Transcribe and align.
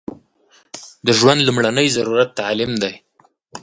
د 1.05 1.07
ژوند 1.19 1.39
لمړنۍ 1.47 1.87
ضرورت 1.97 2.29
تعلیم 2.39 2.71
دی 2.81 2.93